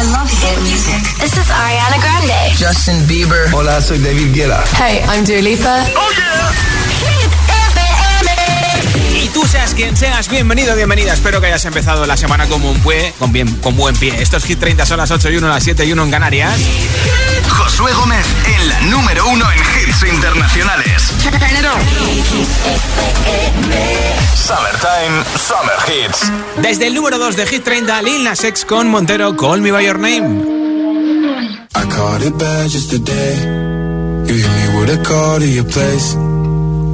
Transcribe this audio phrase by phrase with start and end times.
[0.00, 1.02] I love hit music.
[1.20, 2.56] This is Ariana Grande.
[2.56, 3.50] Justin Bieber.
[3.52, 4.64] Hola, soy David Guetta.
[4.72, 5.84] Hey, I'm Dua Lipa.
[5.94, 6.69] Oh yeah.
[9.48, 11.12] Seas quien seas, bienvenido, bienvenida.
[11.12, 14.22] Espero que hayas empezado la semana como un pie, con, bien, con buen pie.
[14.22, 16.60] Estos Hit 30 son las 8 y 1, las 7 y 1 en Canarias.
[17.48, 21.12] Josué Gómez en la número 1 en hits internacionales.
[24.36, 26.32] Summertime, Summer Hits.
[26.62, 29.84] Desde el número 2 de Hit 30, Lil Nas X con Montero, Call Me By
[29.84, 30.42] Your Name.
[31.74, 33.36] I caught it bad just today.
[34.26, 36.16] You hit me with a call to your place.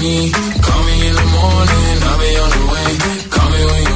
[0.00, 0.32] need.
[0.32, 2.90] Call me in the morning, I'll be on the way.
[3.30, 3.95] Call me when you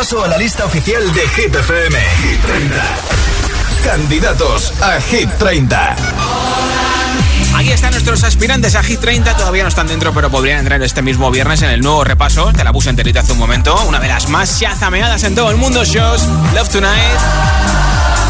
[0.00, 1.98] Repaso a la lista oficial de Hit FM.
[2.22, 2.96] Hit 30.
[3.84, 5.96] Candidatos a Hit 30.
[7.56, 9.36] Aquí están nuestros aspirantes a Hit 30.
[9.36, 12.50] Todavía no están dentro, pero podrían entrar este mismo viernes en el nuevo repaso.
[12.54, 13.78] Te la puse enterita hace un momento.
[13.88, 17.20] Una de las más chazameadas en todo el mundo, shows Love Tonight.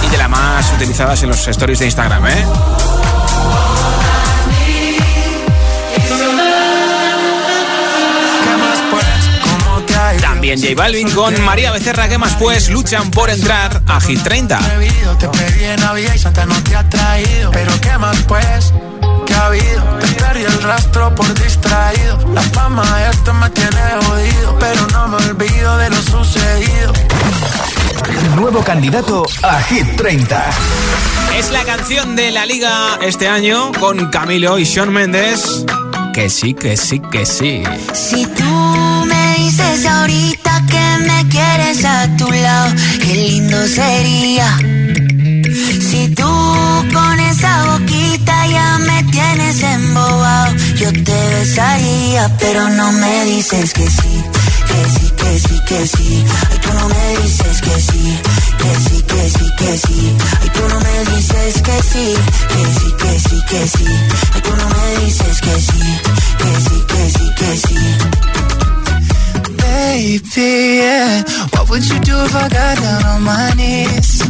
[0.05, 2.47] Y de las más utilizadas en los stories de Instagram, ¿eh?
[10.51, 14.59] También J Balvin con María Becerra, que más pues luchan por entrar a Hit 30.
[15.21, 17.53] Te pedí en Navidad y Santa no te ha traído.
[17.53, 18.73] Pero qué más pues,
[19.27, 19.85] que ha habido.
[20.01, 22.19] Te perdí el rastro por distraído.
[22.35, 24.59] La fama de esto me tiene jodido.
[24.59, 26.93] Pero no me olvido de lo sucedido.
[28.35, 30.51] Nuevo candidato a Hit 30.
[31.37, 35.65] Es la canción de la liga este año con Camilo y Sean Mendes.
[36.13, 37.63] Que sí, que sí, que sí.
[37.95, 38.45] Si tú
[39.07, 44.57] me dices ahorita que me quieres a tu lado, qué lindo sería.
[45.81, 46.29] Si tú
[46.93, 53.89] con esa boquita ya me tienes embobado, yo te besaría, pero no me dices que
[53.89, 54.30] sí.
[54.71, 56.25] Que sí, que sí, que sí.
[56.51, 58.05] Ay, tú no me dices que sí.
[58.61, 60.17] Que sí, que sí, que sí.
[60.43, 62.07] Ay, tú no me dices que sí.
[62.53, 63.89] Que sí, que sí, que sí.
[64.35, 65.83] Ay, tú no me dices que sí.
[66.41, 67.81] Que sí, que sí, que sí.
[69.61, 71.25] Baby, yeah.
[71.53, 74.23] What would you do if I got down on my knees?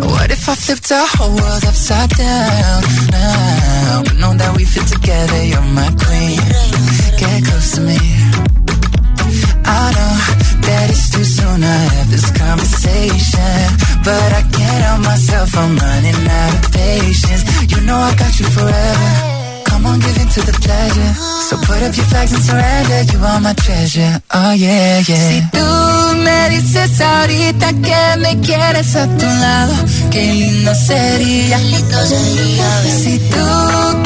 [0.00, 4.02] What if I flipped our whole world upside down now?
[4.04, 6.40] But know that we fit together, you're my queen.
[7.18, 8.51] Get close to me.
[9.72, 10.14] I know
[10.66, 13.60] that it's too soon to have this conversation.
[14.04, 17.42] But I can't help myself, I'm running out of patience.
[17.72, 19.10] You know I got you forever.
[19.64, 21.12] Come on, give in to the pleasure.
[21.48, 23.00] So put up your flags and surrender.
[23.12, 24.20] You are my treasure.
[24.34, 25.28] Oh, yeah, yeah.
[25.30, 29.74] Si tú me dices ahorita que me quieres a tu lado,
[30.10, 31.56] qué lindo sería.
[31.58, 33.46] Qué lindo sería si tú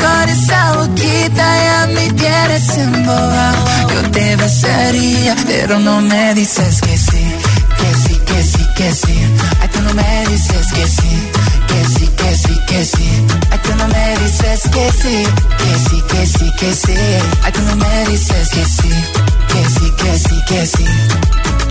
[0.02, 6.96] con esa boquita ya me tienes embobado, yo te besaría, pero no me dices que
[6.96, 7.24] sí,
[7.78, 9.18] que sí, que sí, que sí.
[9.60, 11.30] Ay, tú no me dices que sí,
[11.68, 13.26] que sí, que sí, que sí.
[13.50, 15.26] Ay, tú no me dices que sí,
[15.58, 16.94] que sí, que sí, que sí.
[17.42, 18.90] Ay, tú no me dices que sí,
[19.48, 21.65] que sí, que sí, que sí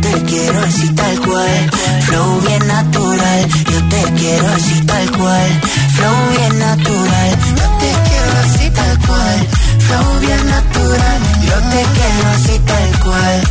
[0.00, 1.70] te quiero así tal cual.
[2.06, 5.60] Flow bien natural, yo te quiero así tal cual.
[5.96, 9.48] Flow bien natural, yo te quiero así tal cual.
[9.86, 13.42] Flow bien natural, yo te quiero así tal cual.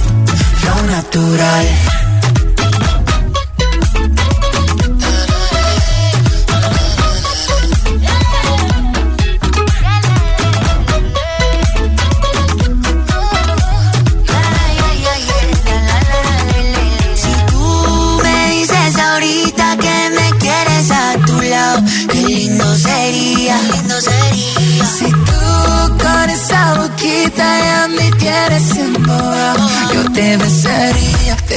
[0.62, 2.03] Flow natural.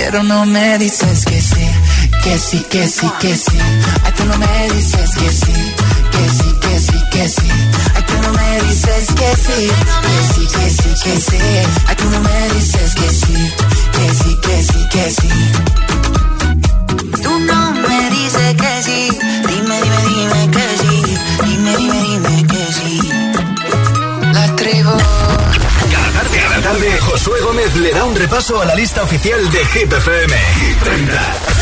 [0.08, 1.68] Pero no me dices que sí,
[2.22, 3.58] que sí, que sí, que sí.
[4.04, 5.52] Ay, tú no me dices que sí,
[6.12, 7.50] que sí, que sí, que sí.
[7.92, 9.68] Ay, tú no me dices que sí,
[10.04, 11.38] que sí, que sí, que sí.
[11.88, 13.52] Ay, tú no me dices que sí,
[13.96, 15.28] que sí, que sí, que sí.
[17.24, 19.08] Tú no me dices que sí,
[19.48, 21.02] dime, dime, dime que sí,
[21.46, 23.00] dime, dime, dime que sí.
[24.32, 24.92] La tribu.
[25.90, 29.64] Cada tarde, cada tarde, Josué Gómez le da un repaso a la lista oficial de
[29.64, 30.34] Hit FM.
[30.60, 31.55] Hit 30.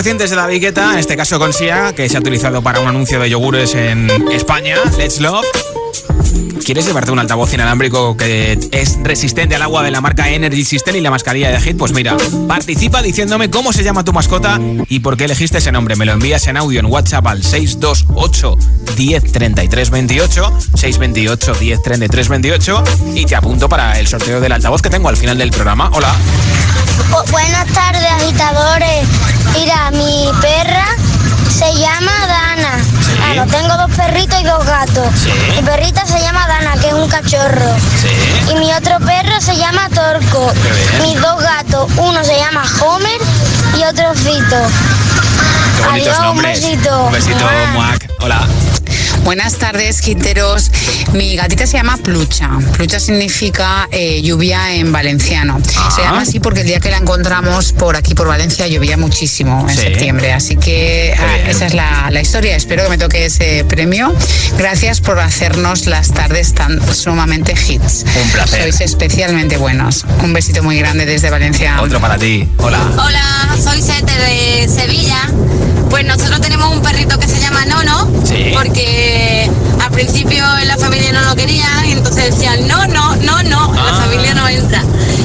[0.00, 2.88] Recientes de la Vigueta, en este caso con Sia, que se ha utilizado para un
[2.88, 5.69] anuncio de yogures en España, Let's Love.
[6.64, 10.96] ¿Quieres llevarte un altavoz inalámbrico que es resistente al agua de la marca Energy System
[10.96, 11.76] y la mascarilla de Hit?
[11.76, 15.96] Pues mira, participa diciéndome cómo se llama tu mascota y por qué elegiste ese nombre.
[15.96, 18.56] Me lo envías en audio en WhatsApp al 628
[18.96, 24.82] 10 33 28, 628 10 33 28 y te apunto para el sorteo del altavoz
[24.82, 25.90] que tengo al final del programa.
[25.94, 26.14] Hola.
[27.30, 29.08] buenas tardes, agitadores.
[29.54, 30.96] Mira, mi perra
[31.50, 32.78] se llama Dana.
[33.16, 35.08] Claro, tengo dos perritos y dos gatos.
[35.56, 37.76] Mi perrita se llama Dana, que es un cachorro.
[38.50, 40.52] Y mi otro perro se llama Torco.
[41.02, 43.20] Mis dos gatos, uno se llama Homer
[43.78, 44.56] y otro Fito.
[45.76, 47.02] Qué bonitos Adiós, un besito.
[47.04, 48.10] Un besito, Muac.
[48.20, 48.46] Hola.
[49.24, 50.70] Buenas tardes, quinteros.
[51.12, 52.50] Mi gatita se llama Plucha.
[52.72, 55.58] Plucha significa eh, lluvia en valenciano.
[55.94, 59.66] Se llama así porque el día que la encontramos por aquí, por Valencia, llovía muchísimo
[59.68, 59.82] en Sí.
[59.82, 60.32] septiembre.
[60.32, 62.56] Así que ah, esa es la, la historia.
[62.56, 64.12] Espero que me toque ese premio.
[64.58, 68.04] Gracias por hacernos las tardes tan sumamente hits.
[68.22, 68.62] Un placer.
[68.62, 70.04] Sois especialmente buenos.
[70.24, 71.80] Un besito muy grande desde Valencia.
[71.82, 72.48] Otro para ti.
[72.58, 72.80] Hola.
[72.98, 75.20] Hola, soy Sete de Sevilla.
[75.88, 78.52] Pues nosotros tenemos un perrito que se llama Nono, Sí.
[78.54, 79.09] porque
[79.82, 83.74] al principio en la familia no lo querían, y entonces decían, no, no, no, no,
[83.74, 84.00] en la Ah.
[84.04, 84.82] familia no entra.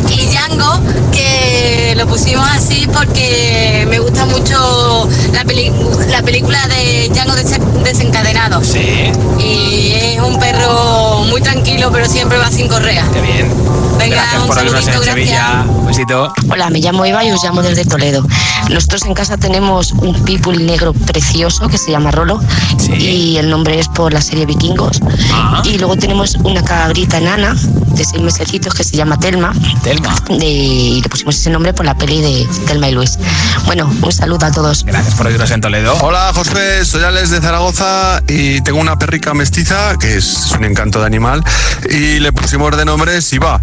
[0.09, 0.79] Y Django,
[1.11, 5.71] que lo pusimos así porque me gusta mucho la, peli-
[6.09, 8.63] la película de Django Desen- desencadenado.
[8.63, 9.11] Sí.
[9.39, 13.05] Y es un perro muy tranquilo, pero siempre va sin correa.
[13.13, 13.51] Qué bien.
[13.97, 15.63] Venga, Gracias por oírnos en Sevilla.
[15.67, 16.33] Un besito.
[16.49, 18.25] Hola, me llamo Eva y os llamo desde Toledo.
[18.69, 22.39] Nosotros en casa tenemos un pitbull negro precioso que se llama Rolo
[22.77, 22.93] Sí.
[22.93, 24.99] y el nombre es por la serie Vikingos.
[25.31, 25.61] Ah.
[25.65, 30.15] Y luego tenemos una cabrita enana de seis mesecitos que se llama Telma Telma.
[30.29, 33.17] de- y le pusimos ese nombre por la peli de Telma y Luis.
[33.65, 34.83] Bueno, un saludo a todos.
[34.83, 35.95] Gracias por oírnos en Toledo.
[36.01, 40.99] Hola José, soy Alex de Zaragoza y tengo una perrica mestiza que es un encanto
[40.99, 41.43] de animal
[41.89, 43.61] y le pusimos de nombre Siva,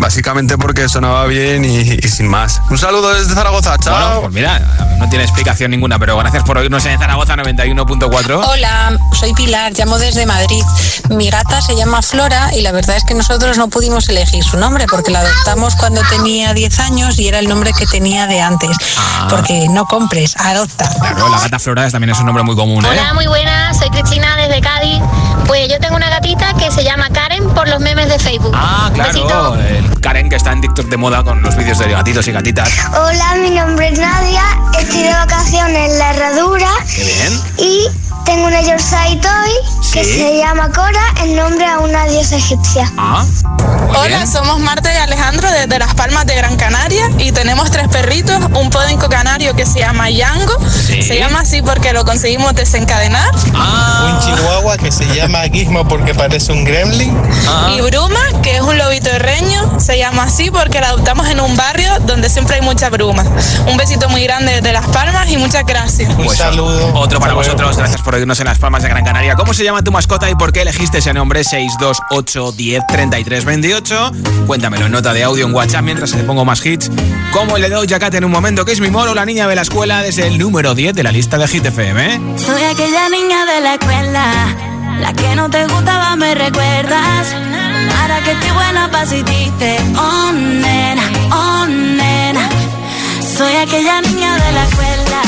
[0.00, 2.60] básicamente porque sonaba bien y, y sin más.
[2.70, 3.94] Un saludo desde Zaragoza, chao.
[3.94, 4.60] Bueno, pues mira,
[4.98, 8.44] no tiene explicación ninguna, pero gracias por oírnos en Zaragoza 91.4.
[8.46, 10.62] Hola, soy Pilar, llamo desde Madrid.
[11.10, 14.56] Mi gata se llama Flora y la verdad es que nosotros no pudimos elegir su
[14.56, 18.40] nombre porque la adoptamos cuando tenía 10 años y era el nombre que tenía de
[18.40, 18.76] antes.
[18.96, 19.26] Ah.
[19.30, 20.88] Porque no compres, adopta.
[21.00, 22.88] Claro, la gata florada también es un nombre muy común, ¿eh?
[22.90, 25.00] Hola, muy buenas, soy Cristina desde Cádiz.
[25.46, 28.52] Pues yo tengo una gatita que se llama Karen por los memes de Facebook.
[28.54, 32.26] Ah, claro, el Karen que está en TikTok de moda con los vídeos de gatitos
[32.28, 32.70] y gatitas.
[32.98, 34.42] Hola, mi nombre es Nadia,
[34.78, 37.40] estoy de vacaciones en la herradura Qué bien.
[37.58, 37.86] y
[38.24, 39.52] tengo una Yorkshire Toy
[39.92, 42.90] que se llama Cora en nombre a una diosa egipcia.
[42.96, 43.24] Ah,
[43.90, 44.26] Hola, bien.
[44.26, 48.70] somos Marta y Alejandro desde Las Palmas de Gran Canaria y tenemos tres perritos, un
[48.70, 51.02] podenco canario que se llama Yango, Sí.
[51.02, 56.52] se llama así porque lo conseguimos desencadenar, Ah, chihuahua que se llama Gizmo porque parece
[56.52, 57.14] un gremlin.
[57.48, 57.70] ah.
[57.76, 61.54] y Bruma, que es un lobito herreño, se llama así porque la adoptamos en un
[61.56, 63.24] barrio donde siempre hay mucha bruma.
[63.66, 66.12] Un besito muy grande desde Las Palmas y muchas gracias.
[66.14, 66.92] Pues saludo.
[66.94, 67.76] Otro para vosotros.
[67.76, 69.34] Gracias por oírnos en Las Palmas de Gran Canaria.
[69.36, 71.44] ¿Cómo se llama tu mascota y por qué elegiste ese nombre?
[71.44, 74.12] 628 10 33 28.
[74.46, 76.90] Cuéntamelo en nota de audio en WhatsApp mientras te pongo más hits.
[77.32, 79.54] Como el de Doja Cat en un momento, que es mi moro, la niña de
[79.54, 82.14] la escuela, desde el número 10 de la lista de Hit FM.
[82.14, 82.20] ¿eh?
[82.36, 84.56] Soy aquella niña de la escuela,
[85.00, 87.34] la que no te gustaba, me recuerdas.
[88.00, 92.48] Ahora que estoy buena pa' si dices, oh nena, oh nena.
[93.36, 95.21] Soy aquella niña de la escuela,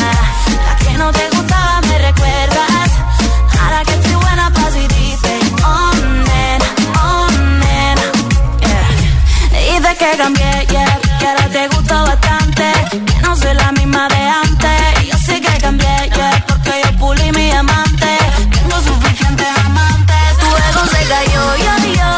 [10.04, 14.80] que cambié, yeah, que ahora te gusto bastante, que no soy la misma de antes.
[15.02, 18.11] Y yo sé que cambié, yeah, porque yo pulí mi amante.
[18.56, 20.25] Tengo suficientes amantes.
[20.40, 22.11] Tu ego se cayó, yo, yo.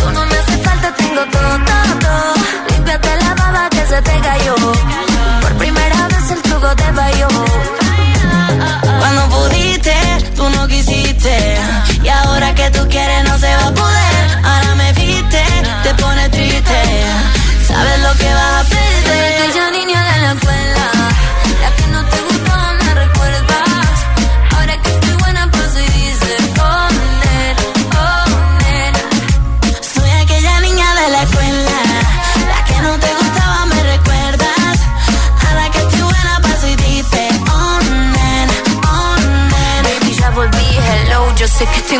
[0.00, 2.30] Tú no me hace falta, tengo todo, todo, todo.
[2.70, 4.54] Límpiate la baba que se te cayó.
[5.42, 7.28] Por primera vez el truco te falló.
[9.00, 9.96] Cuando pudiste,
[10.34, 11.56] tú no quisiste.
[12.02, 14.24] Y ahora que tú quieres, no se va a poder.
[14.44, 14.67] Ahora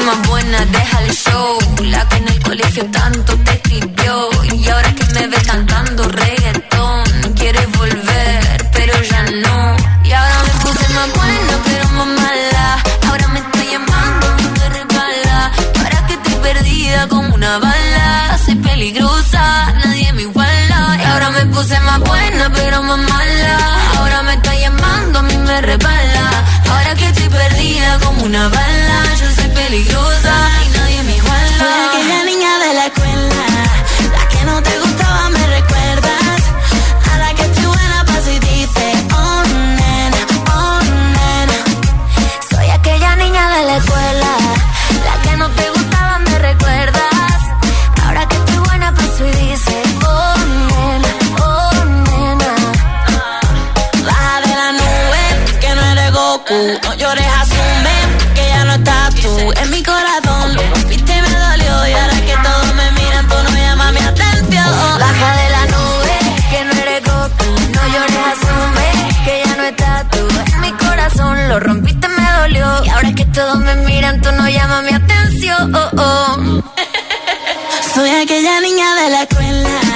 [0.09, 1.59] más buena, deja el show.
[1.83, 4.15] La que en el colegio tanto te escribió.
[4.55, 7.05] Y ahora que me ves cantando reggaetón,
[7.39, 9.59] quieres volver, pero ya no.
[10.09, 12.67] Y ahora me puse más buena, pero más mala.
[13.09, 14.27] Ahora me estoy llamando,
[14.59, 15.53] me resbala.
[15.83, 18.39] Ahora que estoy perdida como una bala.
[18.45, 19.45] Soy peligrosa,
[19.85, 20.81] nadie me iguala.
[21.01, 23.57] Y ahora me puse más buena, pero más mala.
[23.99, 26.25] Ahora me está llamando, a mí me resbala.
[26.71, 28.99] Ahora que estoy perdida como una bala.
[29.69, 30.58] Soy peligrosa y
[74.33, 75.73] no llama mi atención.
[77.95, 79.88] Soy aquella niña de la escuela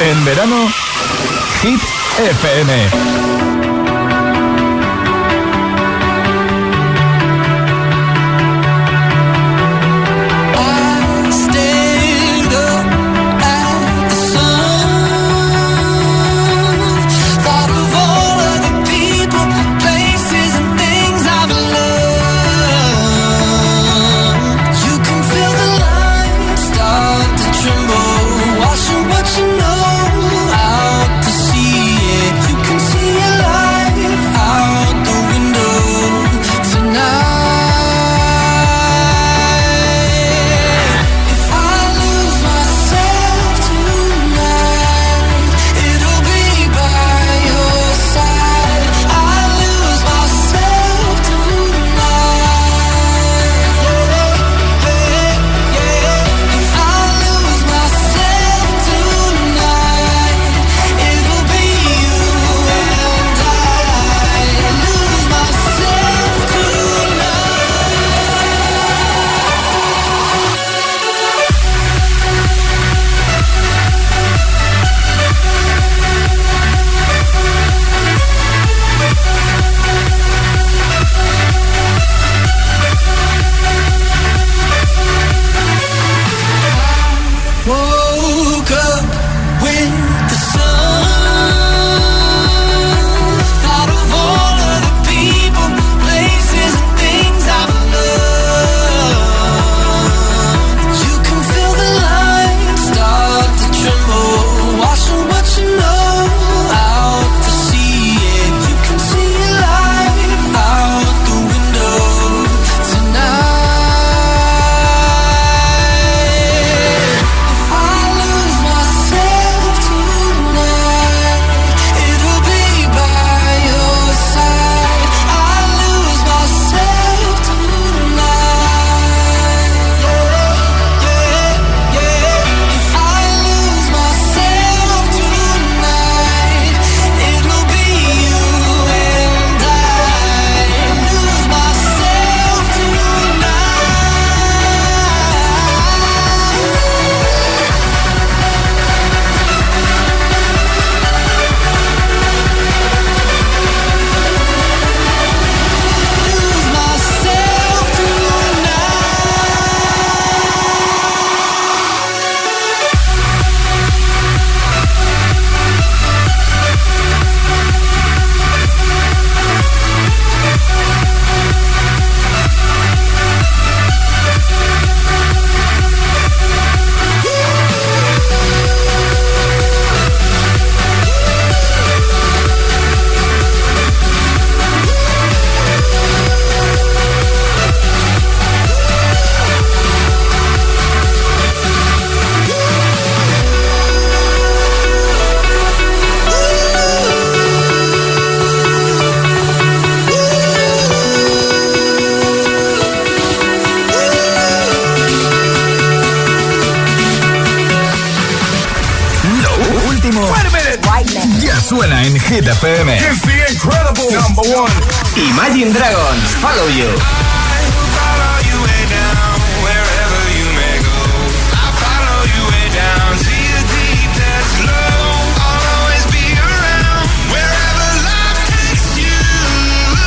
[0.00, 0.68] En verano,
[1.62, 1.80] Hit
[2.18, 3.55] FM.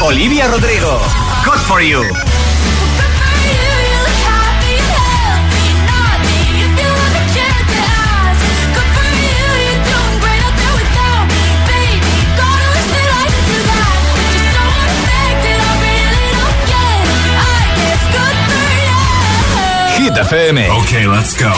[0.10, 1.00] Olivia Rodrigo.
[1.46, 2.02] Good for you.
[19.96, 20.72] Hit FM.
[20.72, 21.52] Ok, let's go.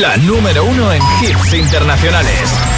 [0.00, 2.77] La número uno en hits internacionales.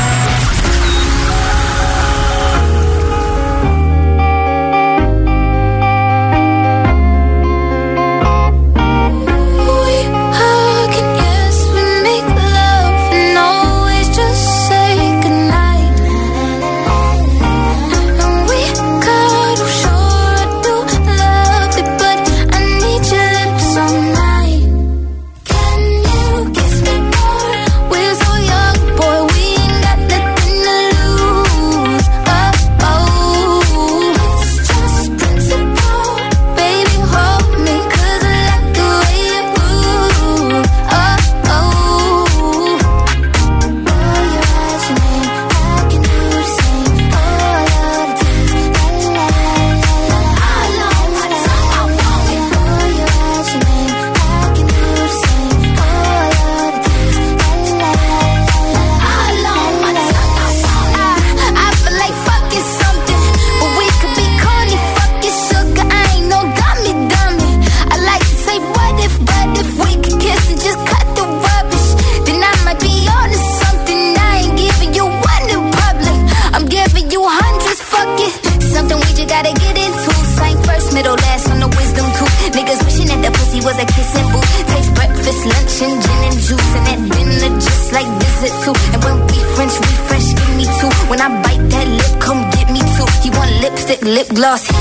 [94.40, 94.79] glossy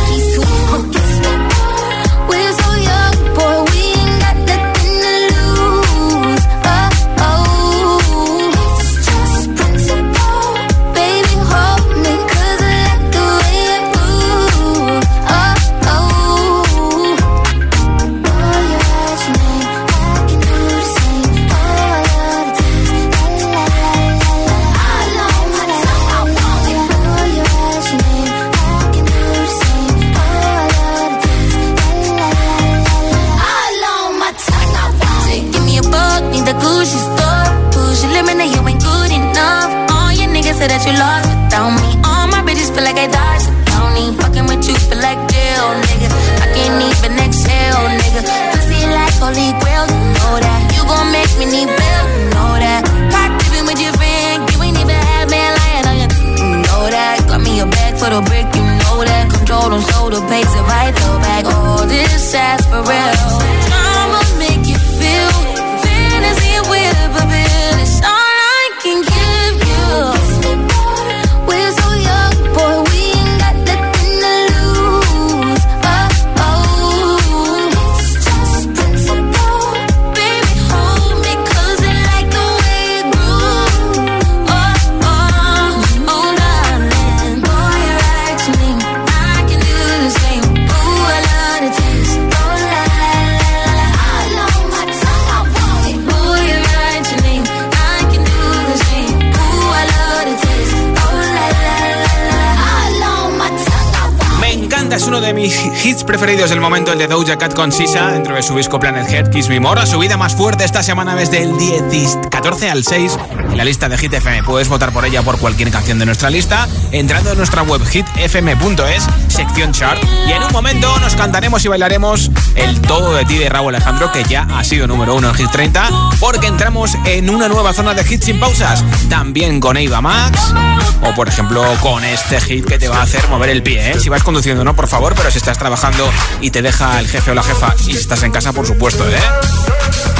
[105.20, 108.44] uno de mis hits preferidos del momento, el de Doja Cat con Sisa, dentro de
[108.44, 109.86] su disco Planet Head Kiss Me More.
[109.86, 113.18] Su vida más fuerte esta semana desde el 10, 14 al 6
[113.50, 114.44] en la lista de Hit FM.
[114.44, 119.08] Puedes votar por ella por cualquier canción de nuestra lista entrando en nuestra web hitfm.es,
[119.28, 120.02] sección chart.
[120.28, 124.12] Y en un momento nos cantaremos y bailaremos el Todo de ti de Raúl Alejandro,
[124.12, 127.94] que ya ha sido número uno en Hit 30, porque entramos en una nueva zona
[127.94, 128.84] de hits sin pausas.
[129.10, 130.54] También con Eva Max,
[131.02, 133.92] o por ejemplo con este hit que te va a hacer mover el pie.
[133.92, 134.00] ¿eh?
[134.00, 137.32] Si vas conduciendo, no, por favor, pero si estás trabajando y te deja el jefe
[137.32, 139.20] o la jefa, y si estás en casa, por supuesto, ¿eh?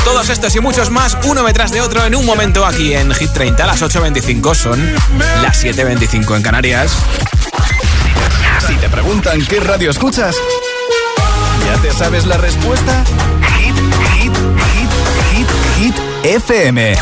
[0.04, 3.32] Todos estos y muchos más, uno detrás de otro, en un momento aquí en Hit
[3.32, 4.94] 30, las 8.25 son
[5.42, 6.96] las 7.25 en Canarias.
[8.66, 10.36] Si te preguntan qué radio escuchas,
[11.66, 13.04] ¿ya te sabes la respuesta?
[13.58, 13.76] Hit,
[14.16, 14.34] hit,
[14.74, 14.90] hit,
[15.32, 15.48] hit,
[15.78, 16.98] hit, FM.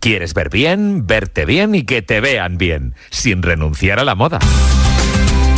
[0.00, 4.38] ¿Quieres ver bien, verte bien y que te vean bien, sin renunciar a la moda?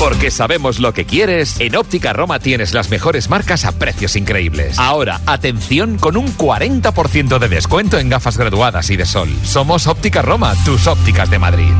[0.00, 4.78] Porque sabemos lo que quieres, en Óptica Roma tienes las mejores marcas a precios increíbles.
[4.78, 9.28] Ahora, atención con un 40% de descuento en gafas graduadas y de sol.
[9.44, 11.72] Somos Óptica Roma, tus ópticas de Madrid.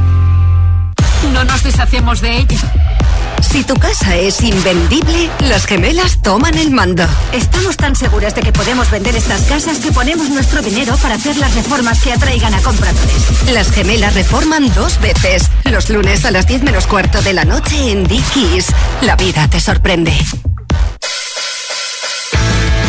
[1.33, 2.59] No nos deshacemos de ella.
[3.40, 7.05] Si tu casa es invendible, las gemelas toman el mando.
[7.33, 11.37] Estamos tan seguras de que podemos vender estas casas que ponemos nuestro dinero para hacer
[11.37, 13.50] las reformas que atraigan a compradores.
[13.53, 15.48] Las gemelas reforman dos veces.
[15.64, 18.66] Los lunes a las 10 menos cuarto de la noche en Dickies.
[19.03, 20.12] La vida te sorprende.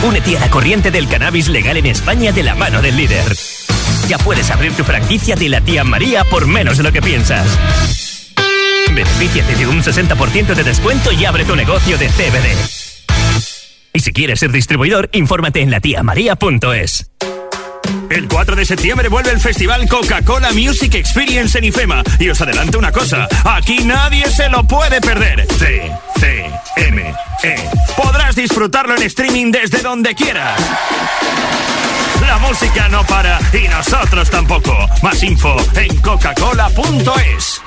[0.03, 3.35] Únete a la corriente del cannabis legal en España de la mano del líder.
[4.07, 7.45] Ya puedes abrir tu franquicia de la tía María por menos de lo que piensas.
[8.93, 12.56] Benefíciate de un 60% de descuento y abre tu negocio de CBD.
[13.93, 17.10] Y si quieres ser distribuidor, infórmate en latiamaria.es.
[18.10, 22.04] El 4 de septiembre vuelve el festival Coca-Cola Music Experience en IFEMA.
[22.19, 25.47] Y os adelanto una cosa, aquí nadie se lo puede perder.
[25.58, 27.56] C, C, M, E.
[27.95, 30.60] Podrás disfrutarlo en streaming desde donde quieras.
[32.27, 34.75] La música no para y nosotros tampoco.
[35.01, 37.62] Más info en coca-cola.es.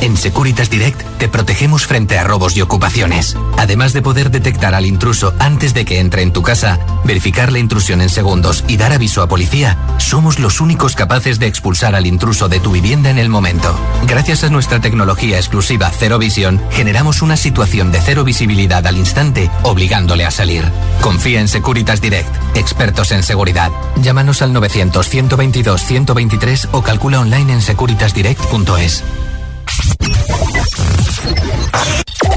[0.00, 3.36] En Securitas Direct te protegemos frente a robos y ocupaciones.
[3.58, 7.58] Además de poder detectar al intruso antes de que entre en tu casa, verificar la
[7.58, 12.06] intrusión en segundos y dar aviso a policía, somos los únicos capaces de expulsar al
[12.06, 13.78] intruso de tu vivienda en el momento.
[14.06, 19.50] Gracias a nuestra tecnología exclusiva Cero Visión, generamos una situación de cero visibilidad al instante,
[19.62, 20.64] obligándole a salir.
[21.02, 23.70] Confía en Securitas Direct, expertos en seguridad.
[23.96, 29.04] Llámanos al 900 122 123 o calcula online en securitasdirect.es.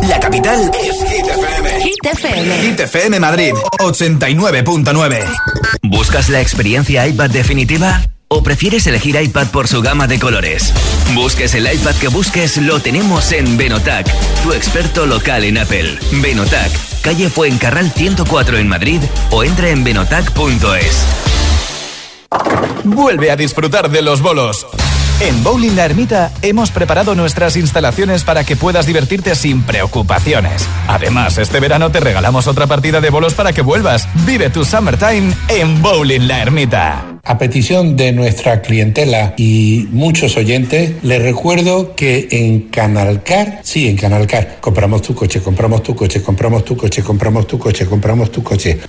[0.07, 1.81] La capital es Hit FM.
[1.81, 2.57] Hit FM.
[2.61, 5.25] Hit FM Madrid, 89.9.
[5.83, 8.01] ¿Buscas la experiencia iPad definitiva?
[8.27, 10.73] ¿O prefieres elegir iPad por su gama de colores?
[11.13, 14.07] Busques el iPad que busques, lo tenemos en Benotac,
[14.43, 15.97] tu experto local en Apple.
[16.13, 21.05] Benotac, calle Fuencarral 104 en Madrid o entra en benotac.es.
[22.83, 24.65] Vuelve a disfrutar de los bolos.
[25.19, 30.67] En Bowling La Ermita hemos preparado nuestras instalaciones para que puedas divertirte sin preocupaciones.
[30.87, 34.07] Además, este verano te regalamos otra partida de bolos para que vuelvas.
[34.25, 37.05] Vive tu summertime en Bowling La Ermita.
[37.23, 43.95] A petición de nuestra clientela y muchos oyentes, les recuerdo que en Canalcar, sí, en
[43.95, 48.43] Canalcar, compramos tu coche, compramos tu coche, compramos tu coche, compramos tu coche, compramos tu
[48.43, 48.79] coche,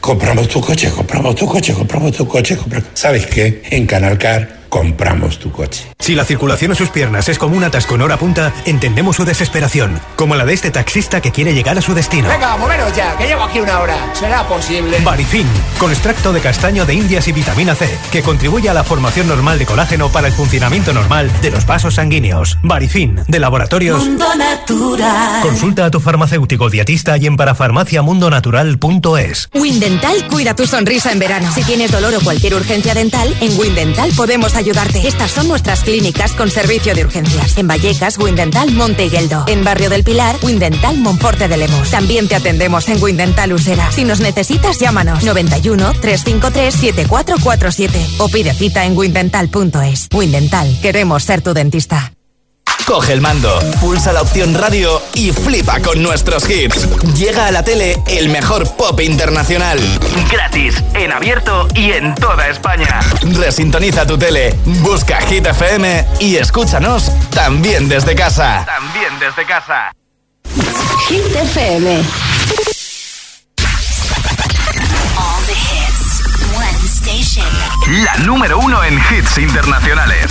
[0.00, 2.88] compramos tu coche, compramos tu coche, compramos tu coche, compramos...
[2.94, 3.62] ¿Sabes qué?
[3.70, 5.92] En Canalcar compramos tu coche.
[5.98, 9.24] Si la circulación en sus piernas es como un atasco en hora punta, entendemos su
[9.24, 12.28] desesperación, como la de este taxista que quiere llegar a su destino.
[12.28, 13.96] Venga, moveros ya, que llevo aquí una hora.
[14.14, 15.00] ¿Será posible?
[15.00, 15.46] Barifin,
[15.78, 19.58] con extracto de castaño de indias y vitamina C, que contribuye a la formación normal
[19.58, 22.58] de colágeno para el funcionamiento normal de los vasos sanguíneos.
[22.62, 24.04] Barifin, de laboratorios.
[24.04, 25.42] Mundo Natural.
[25.42, 29.48] Consulta a tu farmacéutico dietista y en parafarmaciamundonatural.es.
[29.54, 31.50] Windental cuida tu sonrisa en verano.
[31.54, 35.06] Si tienes dolor o cualquier urgencia dental, en Windental podemos ayudarte.
[35.06, 37.56] Estas son nuestras clínicas con servicio de urgencias.
[37.56, 39.44] En Vallecas, Windental Monte Higueldo.
[39.46, 41.90] En Barrio del Pilar, Windental Monforte de Lemos.
[41.90, 43.90] También te atendemos en Windental Usera.
[43.92, 50.08] Si nos necesitas, llámanos 91 353 7447 o pide cita en windental.es.
[50.12, 52.15] Windental, queremos ser tu dentista.
[52.86, 56.88] Coge el mando, pulsa la opción radio y flipa con nuestros hits.
[57.16, 59.80] Llega a la tele el mejor pop internacional.
[60.30, 63.00] Gratis, en abierto y en toda España.
[63.22, 68.64] Resintoniza tu tele, busca Hit FM y escúchanos también desde casa.
[68.64, 69.92] También desde casa.
[71.08, 72.04] Hit FM.
[75.16, 76.22] All the hits.
[76.54, 78.04] One station.
[78.04, 80.30] La número uno en hits internacionales.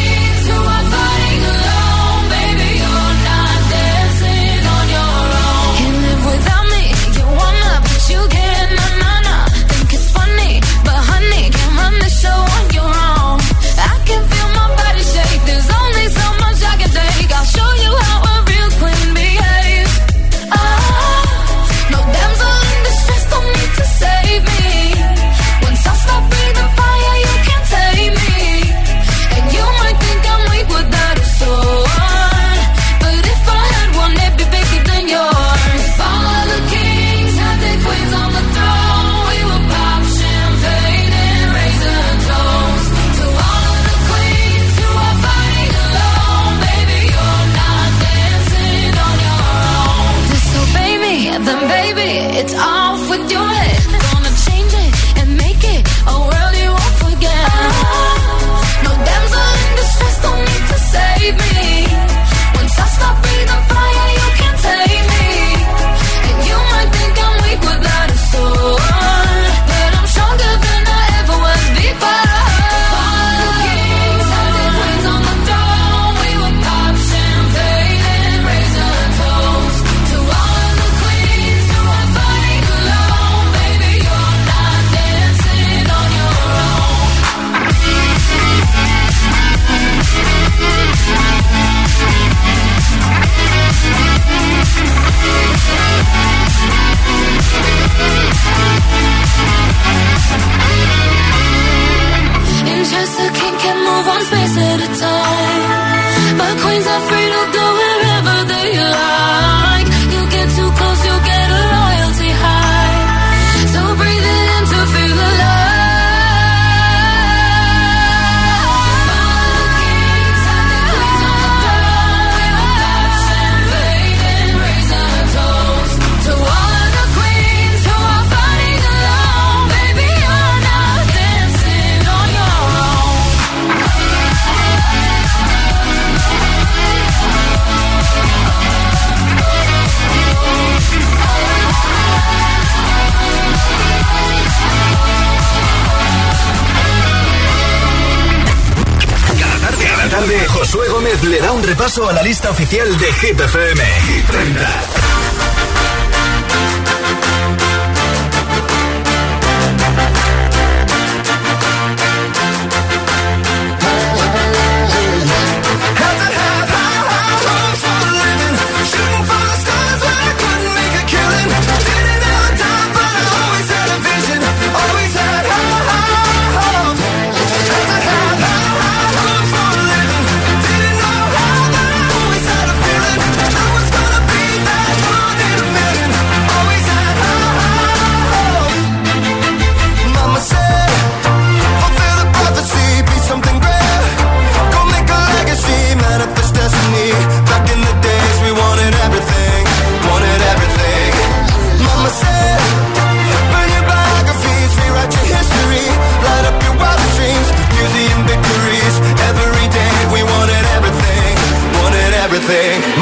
[151.81, 153.83] repaso a la lista oficial de Hit FM.
[153.83, 154.90] Hit 30.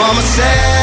[0.09, 0.78] Mama said,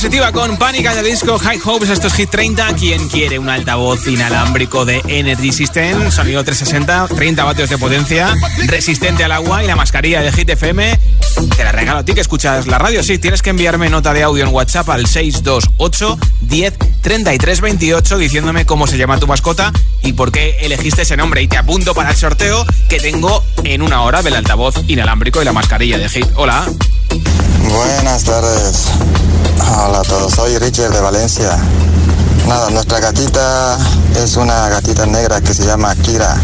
[0.00, 2.74] positiva con Pánica de Disco, High Hopes, esto es Hit 30.
[2.78, 6.10] ¿Quién quiere un altavoz inalámbrico de Energy System?
[6.10, 8.34] Sonido 360, 30 vatios de potencia,
[8.66, 10.98] resistente al agua y la mascarilla de Hit FM.
[11.54, 13.02] Te la regalo a ti que escuchas la radio.
[13.02, 18.64] Sí, tienes que enviarme nota de audio en WhatsApp al 628 10 33 28 diciéndome
[18.64, 19.70] cómo se llama tu mascota
[20.02, 21.42] y por qué elegiste ese nombre.
[21.42, 25.44] Y te apunto para el sorteo que tengo en una hora del altavoz inalámbrico y
[25.44, 26.28] la mascarilla de Hit.
[26.36, 26.64] Hola.
[27.10, 28.84] Buenas tardes.
[29.84, 31.58] Hola a todos, soy Richard de Valencia.
[32.46, 33.78] Nada, nuestra gatita
[34.22, 36.36] es una gatita negra que se llama Kira.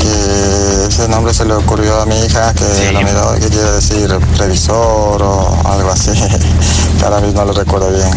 [0.00, 4.08] Que ese nombre se le ocurrió a mi hija que lo miró que quiere decir
[4.38, 6.10] revisor o algo así.
[6.98, 8.10] que ahora mismo lo recuerdo bien.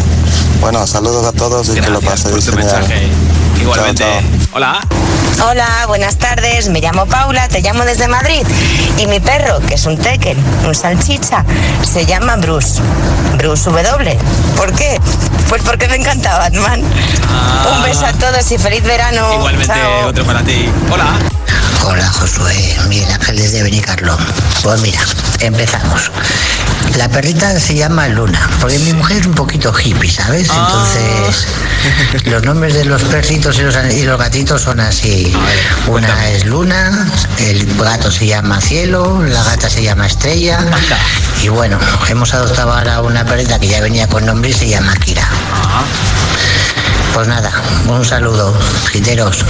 [0.60, 2.84] Bueno, saludos a todos y que lo paséis genial.
[3.60, 4.04] Igualmente.
[4.52, 4.80] Hola.
[5.40, 6.68] Hola, buenas tardes.
[6.68, 8.42] Me llamo Paula, te llamo desde Madrid.
[8.98, 10.36] Y mi perro, que es un tekel,
[10.66, 11.44] un salchicha,
[11.82, 12.80] se llama Bruce.
[13.36, 14.18] Bruce W.
[14.56, 15.00] ¿Por qué?
[15.48, 16.82] Pues porque me encanta Batman.
[16.82, 19.28] Un beso a todos y feliz verano.
[19.30, 19.34] Ah.
[19.34, 20.08] Igualmente, Chao.
[20.08, 20.68] otro para ti.
[20.90, 21.06] Hola.
[21.86, 24.18] Hola Josué, Miguel Ángel desde Benicarló.
[24.62, 25.00] Pues mira,
[25.40, 26.10] empezamos.
[26.96, 30.48] La perrita se llama Luna, porque mi mujer es un poquito hippie, ¿sabes?
[30.50, 31.46] Entonces,
[32.24, 35.27] los nombres de los perritos y los, y los gatitos son así.
[35.86, 40.58] Una es Luna, el gato se llama Cielo, la gata se llama Estrella.
[41.42, 44.94] Y bueno, hemos adoptado ahora una perrita que ya venía con nombre y se llama
[44.96, 45.28] Kira.
[47.14, 47.50] Pues nada,
[47.88, 48.54] un saludo,
[48.92, 49.44] giteros.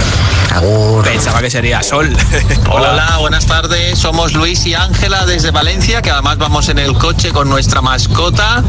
[0.51, 1.03] Agur.
[1.03, 2.15] Pensaba que sería Sol.
[2.71, 3.17] Hola.
[3.19, 3.99] buenas tardes.
[3.99, 8.63] Somos Luis y Ángela desde Valencia, que además vamos en el coche con nuestra mascota,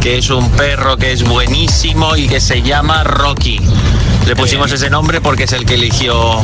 [0.00, 3.60] que es un perro que es buenísimo y que se llama Rocky.
[4.26, 6.40] Le pusimos ese nombre porque es el que eligió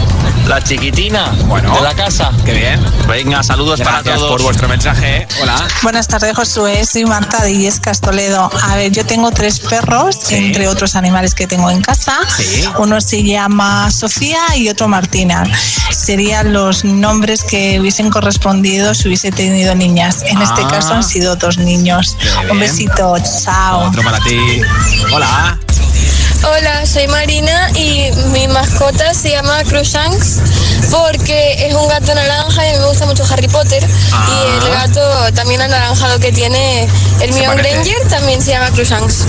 [0.47, 2.30] la chiquitina de la casa.
[2.45, 2.80] Qué bien.
[3.09, 4.30] Venga, saludos para todos.
[4.30, 5.26] por vuestro mensaje.
[5.43, 5.66] Hola.
[5.83, 6.85] Buenas tardes, Josué.
[6.85, 8.49] Soy Marta de Illescas, Toledo.
[8.68, 12.18] A ver, yo tengo tres perros, entre otros animales que tengo en casa.
[12.37, 12.64] Sí.
[12.78, 15.43] Uno se llama Sofía y otro Martina.
[15.91, 20.22] Serían los nombres que hubiesen correspondido si hubiese tenido niñas.
[20.28, 20.68] En este Ah.
[20.68, 22.16] caso han sido dos niños.
[22.20, 22.51] Qué bien.
[22.53, 23.16] Un besito.
[23.45, 23.89] Chao.
[23.89, 24.39] Otro para ti.
[25.12, 25.59] Hola.
[26.45, 30.40] Hola, soy Marina y mi mascota se llama Crushanks
[30.90, 33.82] porque es un gato naranja y a mí me gusta mucho Harry Potter.
[33.82, 36.88] Y el gato también anaranjado que tiene
[37.20, 37.51] el mío.
[37.57, 39.24] Granger también se llama Crushanks.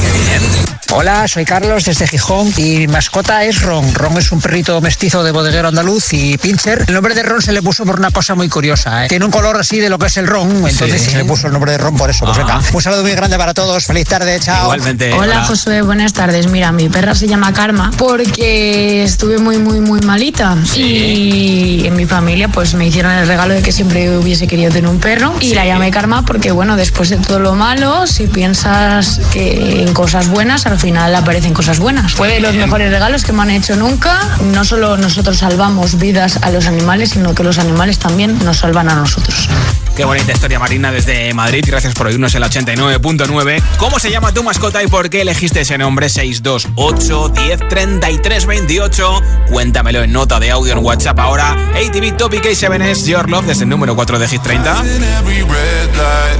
[0.95, 3.95] Hola, soy Carlos desde Gijón y mi mascota es Ron.
[3.95, 6.83] Ron es un perrito mestizo de bodeguero andaluz y pincher.
[6.87, 9.05] El nombre de Ron se le puso por una cosa muy curiosa.
[9.05, 9.07] ¿eh?
[9.07, 11.11] Tiene un color así de lo que es el Ron, entonces Sí.
[11.11, 12.25] se le puso el nombre de Ron por eso.
[12.25, 13.85] Pues venga, un saludo muy grande para todos.
[13.85, 14.63] Feliz tarde, chao.
[14.65, 15.13] Igualmente.
[15.13, 16.47] Hola Josué, buenas tardes.
[16.47, 22.05] Mira, mi perra se llama Karma porque estuve muy, muy, muy malita y en mi
[22.05, 25.53] familia pues me hicieron el regalo de que siempre hubiese querido tener un perro y
[25.53, 30.29] la llamé Karma porque bueno, después de todo lo malo, si piensas que en cosas
[30.29, 32.13] buenas, al final aparecen cosas buenas.
[32.13, 34.37] Fue de los mejores regalos que me han hecho nunca.
[34.53, 38.87] No solo nosotros salvamos vidas a los animales, sino que los animales también nos salvan
[38.87, 39.49] a nosotros.
[39.95, 41.63] Qué bonita historia, Marina, desde Madrid.
[41.67, 43.61] Gracias por oírnos en la 89.9.
[43.77, 46.09] ¿Cómo se llama tu mascota y por qué elegiste ese nombre?
[46.09, 49.21] 628 10 33 28.
[49.51, 51.51] Cuéntamelo en nota de audio en WhatsApp ahora.
[51.75, 54.79] ATV Topic A7S Your Love desde el número 4 de Hit 30.
[55.19, 56.39] every red light.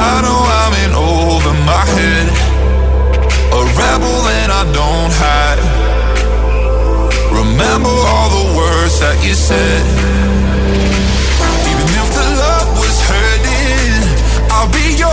[0.00, 2.28] I know I'm in over my head.
[3.50, 5.58] A rebel and I don't hide.
[7.32, 10.27] Remember all the words that you said.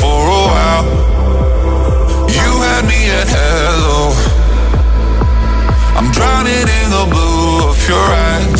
[0.00, 0.84] for a while.
[2.38, 3.98] You had me at hello.
[5.98, 8.59] I'm drowning in the blue of your eyes.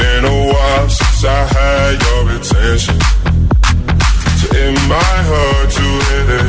[0.00, 2.98] Been a while since I had your attention.
[4.38, 6.48] So it might hurt to hit it.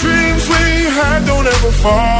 [0.00, 0.64] Dreams we
[0.96, 2.19] had don't ever fall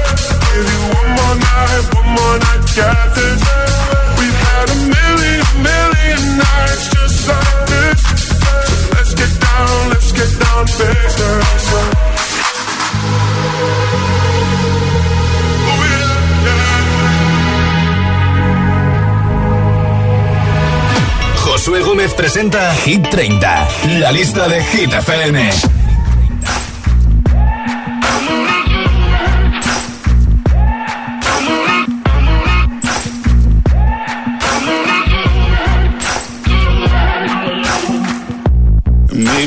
[21.61, 23.67] Josué Gómez presenta Hit 30,
[23.99, 25.80] la lista de Hit FM.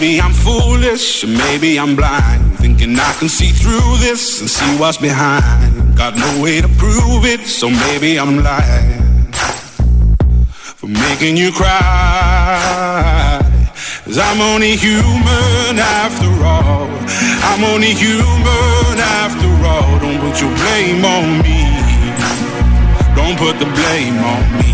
[0.05, 2.59] Maybe I'm foolish, maybe I'm blind.
[2.59, 5.97] Thinking I can see through this and see what's behind.
[5.97, 9.33] Got no way to prove it, so maybe I'm lying.
[10.77, 13.41] For making you cry.
[14.05, 16.87] Cause I'm only human after all.
[17.49, 19.99] I'm only human after all.
[20.01, 21.65] Don't put your blame on me.
[23.17, 24.74] Don't put the blame on me.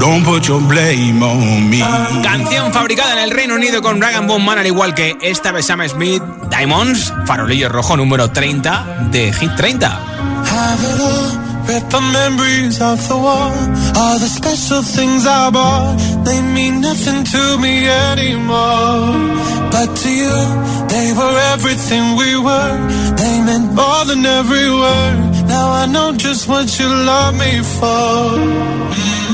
[0.00, 1.80] Don't put your blame on me.
[2.22, 5.62] Canción fabricada en el Reino Unido con Rag Bone Man, al igual que esta de
[5.62, 9.86] Sam Smith, Diamonds, farolillo rojo número 30 de Hit 30.
[9.86, 13.52] Have it all, rip the memories of the war.
[13.96, 19.14] All the special things I bought, they mean nothing to me anymore.
[19.70, 20.36] But to you,
[20.88, 23.14] they were everything we were.
[23.16, 25.46] They meant more than every word.
[25.48, 28.38] Now I know just what you love me for.
[28.94, 29.33] Mm.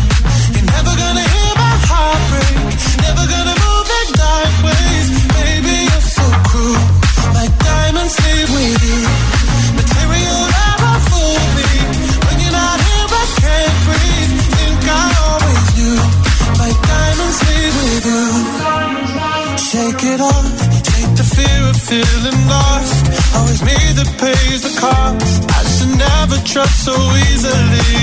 [17.81, 18.27] With you.
[18.57, 19.61] Diamonds.
[19.69, 20.47] Shake it off.
[20.83, 23.03] Take the fear of feeling lost.
[23.35, 25.41] Always me that pays the cost.
[25.49, 26.95] I should never trust so
[27.29, 28.01] easily.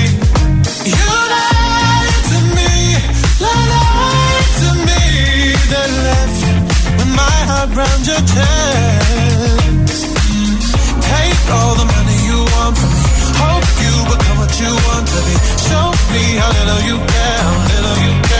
[0.93, 2.73] You lied to me,
[3.45, 5.01] lied to me.
[5.71, 6.41] Then left
[7.21, 7.69] my heart
[8.07, 9.78] your chest.
[11.51, 13.03] All the money you want from me.
[13.41, 15.35] Hope you become what you want to be.
[15.67, 18.38] Show me how little you care, how little you care,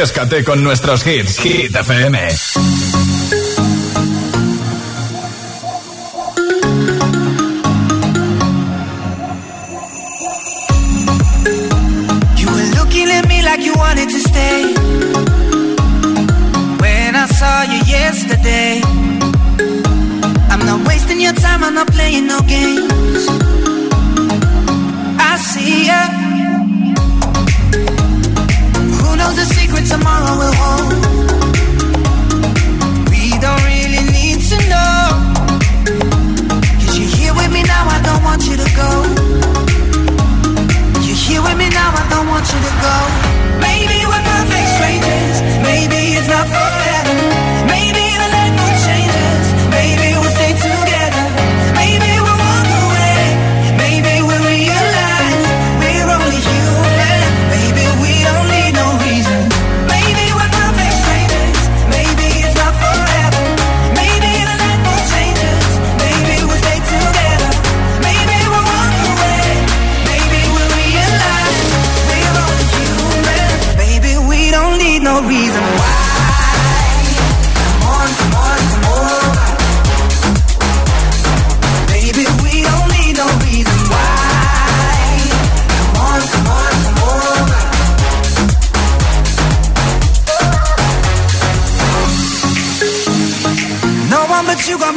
[0.00, 1.38] refrescate con nuestros hits.
[1.40, 2.16] Hit FM.
[12.38, 14.72] You were looking at me like you wanted to stay.
[16.80, 18.80] When I saw you yesterday,
[20.48, 23.28] I'm not wasting your time, I'm not playing no games.
[25.18, 26.19] I see ya.
[29.90, 30.92] Tomorrow will hold?
[33.10, 35.02] We don't really need to know.
[36.78, 38.90] Cause you're here with me now, I don't want you to go.
[41.02, 42.96] You're here with me now, I don't want you to go.
[43.66, 45.36] Maybe we're perfect strangers.
[45.66, 47.14] Maybe it's not forever.
[47.66, 48.09] Maybe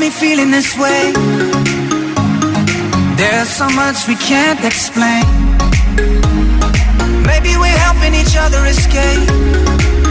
[0.04, 1.14] me feeling this way.
[3.16, 5.24] There's so much we can't explain.
[7.24, 10.03] Maybe we're helping each other escape.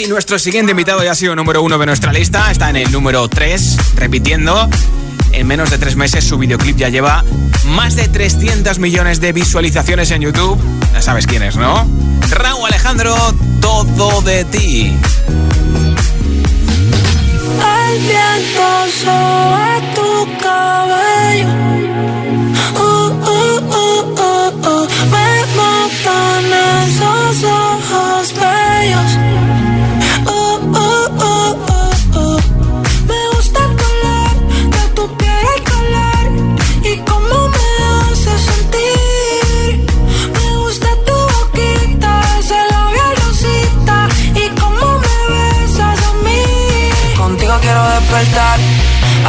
[0.00, 2.90] y nuestro siguiente invitado ya ha sido número uno de nuestra lista, está en el
[2.90, 4.68] número 3, repitiendo.
[5.32, 7.24] En menos de tres meses su videoclip ya lleva
[7.66, 10.58] más de 300 millones de visualizaciones en YouTube.
[10.92, 11.86] Ya sabes quién es, ¿no?
[12.30, 13.14] Raúl Alejandro,
[13.60, 14.92] todo de ti.
[17.86, 21.48] El viento sobre tu cabello.
[22.74, 23.60] Uh, uh,
[24.50, 26.44] uh, Me matan
[26.86, 29.25] esos ojos bellos.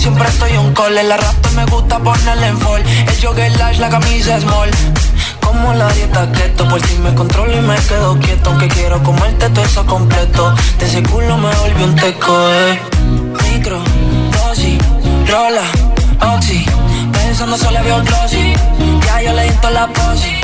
[0.00, 0.94] Siempre estoy un call.
[0.94, 2.82] La raptor me gusta ponerle en fall.
[2.82, 4.70] El jogger la camisa small.
[5.40, 8.50] Como la dieta keto, por si me controlo y me quedo quieto.
[8.50, 10.54] Aunque quiero comerte todo eso completo.
[10.78, 12.80] De ese culo me volvió un teco, eh.
[13.44, 13.82] Micro,
[14.32, 14.78] dosis,
[15.28, 15.66] rola,
[16.34, 16.64] oxi.
[17.12, 18.54] Pensando solo veo glossy.
[19.06, 20.40] Ya yo le di la posi.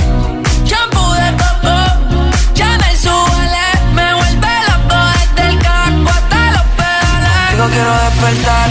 [0.65, 1.77] Shampoo de coco,
[2.55, 7.51] ya me suele, me vuelve loco desde el carro hasta los pedales.
[7.53, 8.71] Digo quiero despertar,